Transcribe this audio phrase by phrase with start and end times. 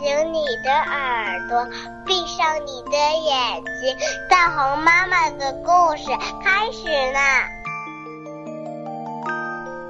[0.00, 1.62] 醒你的耳朵，
[2.06, 3.94] 闭上你的眼睛。
[4.30, 6.06] 大红妈妈的故事
[6.42, 7.46] 开始啦！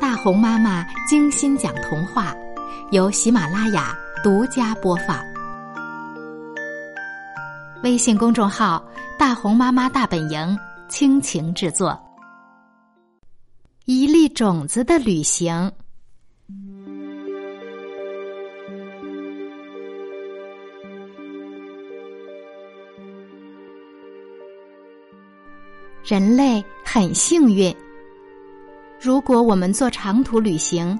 [0.00, 2.34] 大红妈妈精心讲童话，
[2.90, 5.16] 由喜马拉雅独家播放。
[7.84, 8.84] 微信公众号
[9.16, 10.58] “大红妈妈大本营”
[10.90, 11.96] 倾情制作。
[13.84, 15.70] 一粒种子的旅行。
[26.10, 27.72] 人类很幸运。
[29.00, 30.98] 如果我们做长途旅行，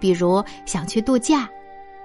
[0.00, 1.46] 比如想去度假，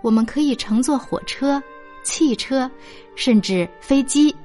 [0.02, 1.64] 我们可以乘坐火车、
[2.04, 2.70] 汽车，
[3.16, 4.36] 甚至飞机。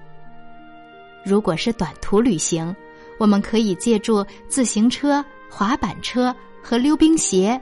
[1.24, 2.72] 如果是短途旅行，
[3.18, 7.60] 我们可以借助自行车、滑板车和溜冰鞋，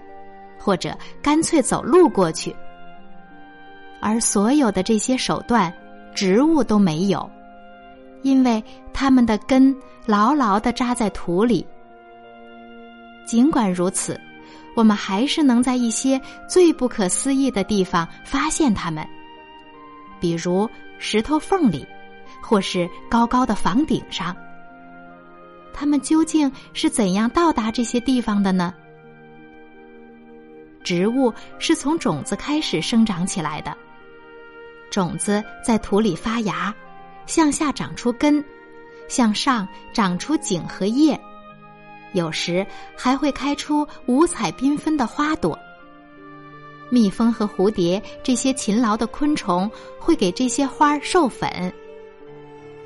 [0.59, 2.55] 或者干脆走路过去。
[4.03, 5.73] 而所有的这些手段，
[6.15, 7.27] 植物都没有。
[8.23, 9.75] 因为它们的根
[10.07, 11.67] 牢牢的扎在土里。
[13.27, 14.19] 尽管如此，
[14.75, 19.07] 我们还是能在一些最不可思议的地方发现它们，
[20.21, 20.69] 比如
[20.99, 21.85] 石头缝里，
[22.41, 24.35] 或是高高的房顶上。
[25.75, 28.73] 它们究竟是怎样到达这些地方的呢？
[30.85, 33.77] 植物是从种子开始生长起来的，
[34.89, 36.73] 种子在土里发芽。
[37.27, 38.41] 向下长出根，
[39.09, 41.19] 向上长出茎和叶，
[42.13, 45.59] 有时还会开出五彩缤纷的花朵。
[46.89, 49.69] 蜜蜂和蝴蝶这些勤劳的昆虫
[49.99, 51.73] 会给这些花授粉，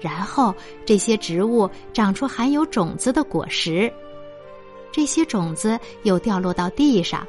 [0.00, 0.54] 然后
[0.86, 3.92] 这些植物长出含有种子的果实，
[4.90, 7.26] 这些种子又掉落到地上，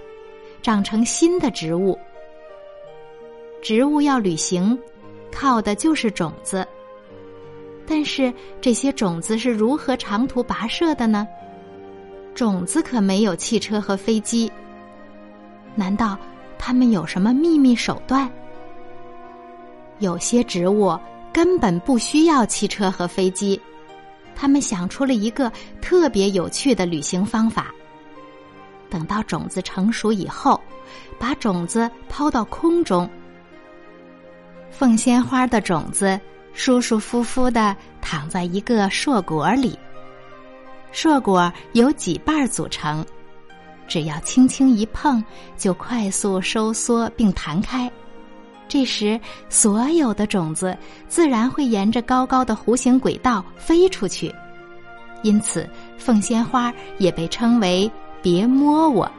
[0.61, 1.99] 长成新的植物。
[3.61, 4.79] 植物要旅行，
[5.29, 6.65] 靠的就是种子。
[7.93, 11.27] 但是这些种子是如何长途跋涉的呢？
[12.33, 14.49] 种子可没有汽车和飞机。
[15.75, 16.17] 难道
[16.57, 18.31] 它们有什么秘密手段？
[19.99, 20.97] 有些植物
[21.33, 23.59] 根本不需要汽车和飞机，
[24.37, 25.51] 他们想出了一个
[25.81, 27.75] 特别有趣的旅行方法。
[28.89, 30.57] 等到种子成熟以后，
[31.19, 33.09] 把种子抛到空中。
[34.69, 36.17] 凤仙花的种子。
[36.53, 39.77] 舒舒服服的躺在一个硕果里，
[40.91, 43.05] 硕果由几瓣组成，
[43.87, 45.23] 只要轻轻一碰，
[45.57, 47.89] 就快速收缩并弹开。
[48.67, 49.19] 这时，
[49.49, 54.33] 所有的种子自然会沿着高高的弧形轨道飞出去，
[55.23, 57.89] 因此凤仙花也被称为
[58.21, 59.09] “别摸我”。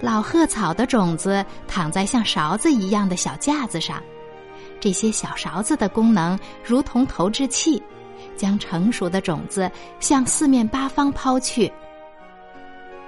[0.00, 4.02] 老鹤草的种子躺在像勺子一样的小架子上。
[4.80, 7.82] 这些小勺子的功能如同投掷器，
[8.36, 9.70] 将成熟的种子
[10.00, 11.72] 向四面八方抛去。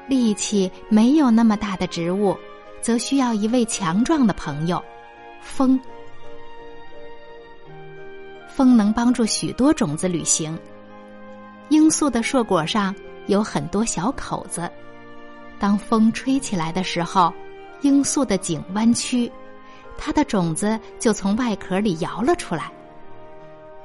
[0.08, 2.36] 力气没有那么大的植物，
[2.80, 4.82] 则需要一位强壮的朋友——
[5.42, 5.78] 风。
[8.48, 10.58] 风能帮助许多种子旅行。
[11.68, 12.94] 罂粟的硕果上
[13.26, 14.68] 有很多小口子，
[15.58, 17.32] 当风吹起来的时候，
[17.82, 19.30] 罂粟的茎弯曲。
[19.98, 22.72] 它的种子就从外壳里摇了出来，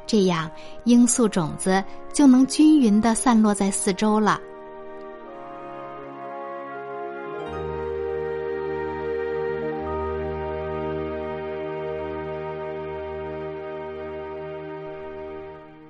[0.05, 0.49] 这样
[0.85, 4.39] 罂粟种子就能均匀的散落在四周了。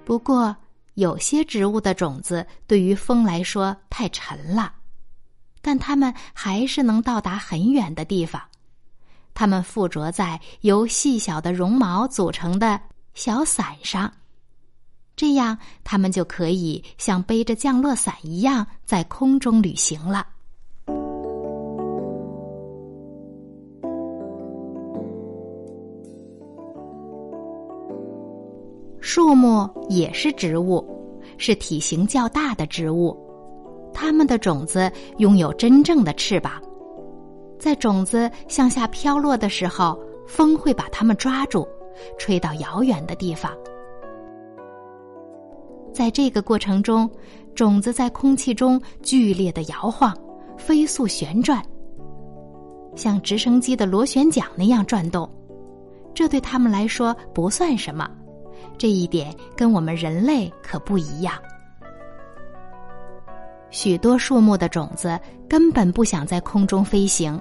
[0.06, 0.56] 不过，
[0.96, 4.72] 有些植物的种子对于风来说太沉了，
[5.62, 8.42] 但它们还是能到达很远的地方。
[9.34, 12.80] 它们附着在由细小的绒毛组成的
[13.14, 14.12] 小伞上，
[15.16, 20.28] 这样它们就可以像背着降落伞一样在空中旅行了。
[29.00, 30.84] 树木也是植物，
[31.38, 33.16] 是体型较大的植物，
[33.94, 36.60] 它们的种子拥有真正的翅膀。
[37.64, 41.66] 在种子向下飘落的时候，风会把它们抓住，
[42.20, 43.50] 吹到遥远的地方。
[45.94, 47.10] 在这个过程中，
[47.56, 50.14] 种子在空气中剧烈的摇晃，
[50.58, 51.64] 飞速旋转，
[52.98, 55.30] 像直升机的螺旋桨那样转动。
[56.14, 58.12] 这对他们来说不算什么，
[58.78, 61.36] 这一点跟我们人类可不一样。
[63.70, 65.18] 许多树木的种子
[65.48, 67.40] 根本不想在空中飞行。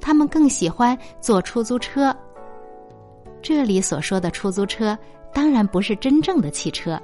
[0.00, 2.14] 他们更喜欢坐出租车。
[3.42, 4.96] 这里所说的出租车，
[5.32, 7.00] 当然不是真正的汽车，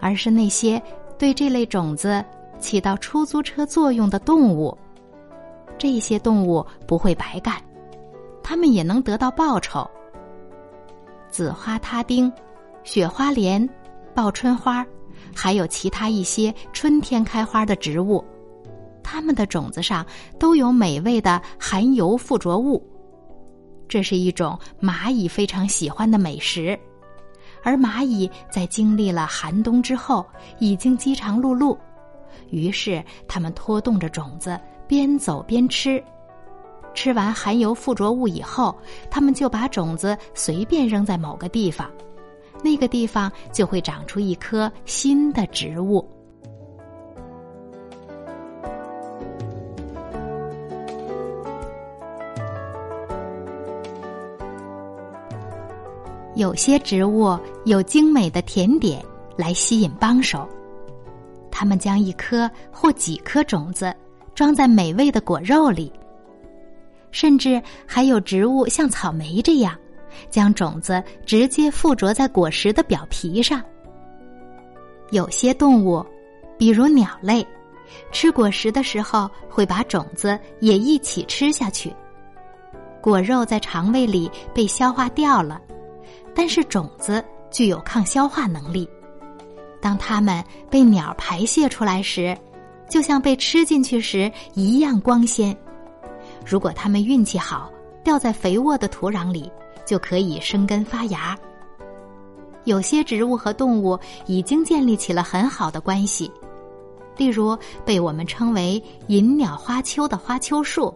[0.00, 0.82] 而是那些
[1.18, 2.24] 对这类种子
[2.58, 4.76] 起到出租车作用的动物。
[5.76, 7.54] 这些动物不会白干，
[8.42, 9.88] 他们也能得到报酬。
[11.28, 12.32] 紫花他丁、
[12.84, 13.68] 雪花莲、
[14.14, 14.86] 报春花，
[15.34, 18.24] 还有其他一些春天开花的植物，
[19.04, 20.04] 它们的种子上
[20.40, 22.84] 都有美味的含油附着物。
[23.86, 26.76] 这是一种蚂蚁非常喜欢的美食，
[27.62, 30.26] 而蚂蚁在经历了寒冬之后，
[30.58, 31.76] 已经饥肠辘辘，
[32.50, 34.58] 于是它们拖动着种子，
[34.88, 36.02] 边走边吃。
[36.94, 38.74] 吃完含油附着物以后，
[39.10, 41.90] 它们就把种子随便扔在某个地方，
[42.62, 46.08] 那个地方就会长出一棵新的植物。
[56.44, 59.02] 有些植物有精美的甜点
[59.34, 60.46] 来吸引帮手，
[61.50, 63.96] 它们将一颗或几颗种子
[64.34, 65.90] 装在美味的果肉里。
[67.10, 69.74] 甚至还有植物像草莓这样，
[70.28, 73.62] 将种子直接附着在果实的表皮上。
[75.12, 76.04] 有些动物，
[76.58, 77.46] 比如鸟类，
[78.12, 81.90] 吃果实的时候会把种子也一起吃下去，
[83.00, 85.58] 果肉在肠胃里被消化掉了。
[86.34, 88.88] 但是种子具有抗消化能力，
[89.80, 92.36] 当它们被鸟排泄出来时，
[92.88, 95.56] 就像被吃进去时一样光鲜。
[96.44, 97.70] 如果它们运气好，
[98.02, 99.50] 掉在肥沃的土壤里，
[99.86, 101.38] 就可以生根发芽。
[102.64, 106.30] 有些植物和动物已经建立起了很好的关系，
[107.16, 110.92] 例如被我们称为“银鸟花丘”的花丘树，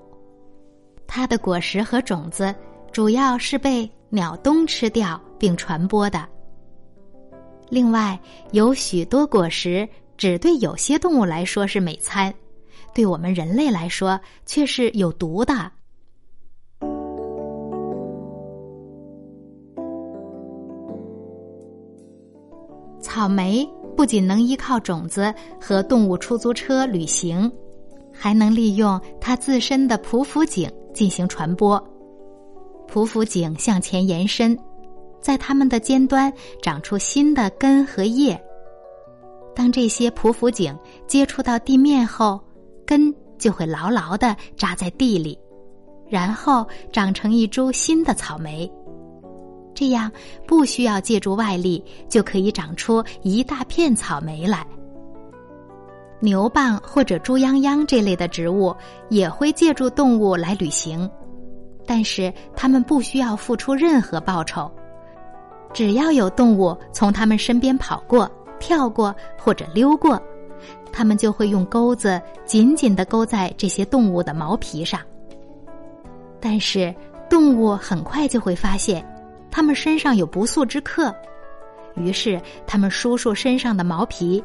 [1.06, 2.54] 它的果实和种子
[2.90, 5.20] 主要是被鸟冬吃掉。
[5.38, 6.26] 并传播的。
[7.68, 8.18] 另外，
[8.52, 12.34] 有许多果实只对有些动物来说是美餐，
[12.94, 15.70] 对我们人类来说却是有毒的。
[23.00, 27.50] 草莓不仅能依靠种子和动物出租车旅行，
[28.12, 31.82] 还能利用它自身的匍匐颈进行传播。
[32.90, 34.58] 匍匐颈向前延伸。
[35.20, 36.32] 在它们的尖端
[36.62, 38.40] 长出新的根和叶。
[39.54, 40.72] 当这些匍匐茎
[41.06, 42.40] 接触到地面后，
[42.86, 45.38] 根就会牢牢的扎在地里，
[46.08, 48.70] 然后长成一株新的草莓。
[49.74, 50.10] 这样
[50.46, 54.66] 不需要借助外力，就可以长出一大片草莓来。
[56.20, 58.74] 牛蒡或者猪秧秧这类的植物
[59.08, 61.08] 也会借助动物来旅行，
[61.86, 64.68] 但是它们不需要付出任何报酬。
[65.72, 70.20] 只要有动物从它们身边跑过、跳过或者溜过，
[70.92, 75.00] 它们就会用钩子紧紧的勾在这些动物的毛皮上。
[76.40, 76.94] 但是
[77.28, 79.04] 动物很快就会发现，
[79.50, 81.14] 它们身上有不速之客，
[81.94, 84.42] 于是它们梳梳身上的毛皮，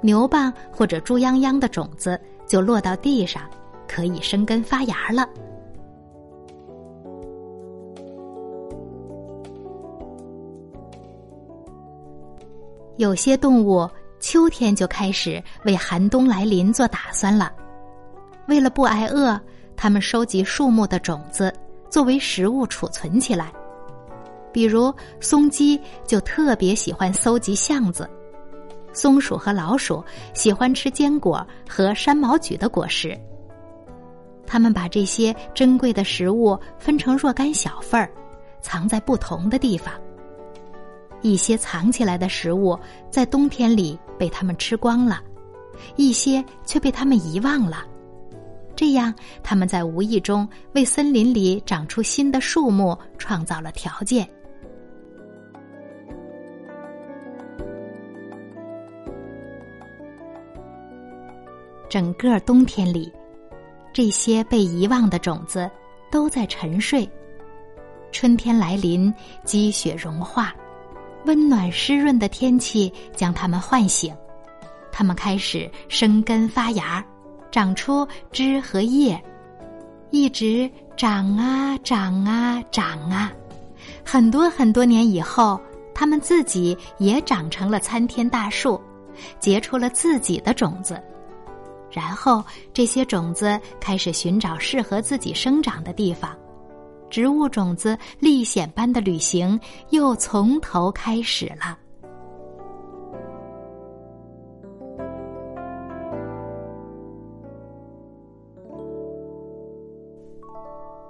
[0.00, 3.42] 牛蒡或者猪秧秧的种子就落到地上，
[3.86, 5.28] 可以生根发芽了。
[12.96, 13.88] 有些动物
[14.18, 17.52] 秋天就开始为寒冬来临做打算了。
[18.48, 19.38] 为了不挨饿，
[19.76, 21.52] 它们收集树木的种子
[21.90, 23.52] 作为食物储存起来。
[24.52, 28.08] 比如松鸡就特别喜欢搜集橡子，
[28.92, 33.18] 松鼠和老鼠喜欢吃坚果和山毛榉的果实。
[34.46, 38.10] 它们把这些珍贵的食物分成若干小份儿，
[38.62, 39.92] 藏在不同的地方。
[41.22, 42.78] 一些藏起来的食物
[43.10, 45.20] 在冬天里被他们吃光了，
[45.96, 47.84] 一些却被他们遗忘了。
[48.74, 54.28] 这样，他们在无意中为森林里长出新的树木创造了条件。
[61.88, 63.10] 整个冬天里，
[63.94, 65.70] 这些被遗忘的种子
[66.10, 67.08] 都在沉睡。
[68.12, 69.12] 春天来临，
[69.44, 70.54] 积雪融化。
[71.26, 74.14] 温暖湿润的天气将它们唤醒，
[74.90, 77.04] 它们开始生根发芽，
[77.50, 79.20] 长出枝和叶，
[80.10, 83.32] 一直长啊长啊长啊，
[84.04, 85.60] 很多很多年以后，
[85.94, 88.80] 它们自己也长成了参天大树，
[89.40, 91.02] 结出了自己的种子。
[91.90, 96.36] 然后这些种子开始寻找适合自己生长的地方，
[97.16, 99.58] 植物种子历险般的旅行
[99.88, 101.78] 又从头开始了。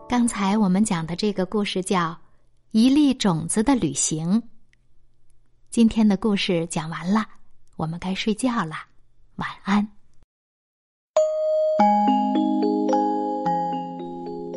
[0.08, 2.10] 刚才我们讲的这个故事叫
[2.70, 4.40] 《一粒种子的旅行》。
[5.70, 7.26] 今天的故事讲完了，
[7.74, 8.76] 我们该睡觉了，
[9.34, 9.88] 晚安。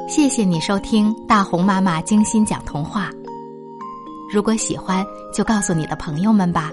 [0.09, 3.11] 谢谢你收听大红妈妈精心讲童话。
[4.33, 6.71] 如果喜欢，就告诉你的朋友们吧。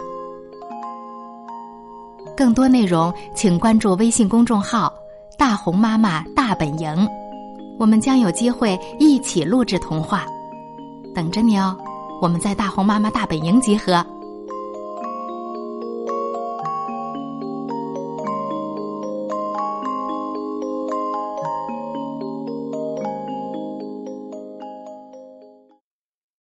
[2.34, 4.90] 更多内容，请关注微信公众号
[5.36, 7.06] “大红妈妈大本营”。
[7.78, 10.24] 我们将有机会一起录制童话，
[11.14, 11.76] 等着你哦！
[12.22, 14.02] 我们在大红妈妈大本营集合。